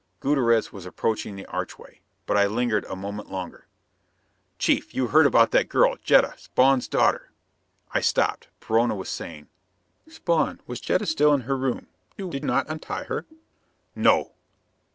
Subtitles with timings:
[0.19, 1.99] Gutierrez was approaching the archway.
[2.25, 3.67] But I lingered a moment longer.
[4.57, 7.29] "Chief, you heard about that girl, Jetta, Spawn's daughter"
[7.93, 8.47] I stopped.
[8.59, 9.47] Perona was saying,
[10.07, 11.85] "Spawn, was Jetta still in her room?
[12.17, 13.27] You did not untie her?"
[13.95, 14.31] "No."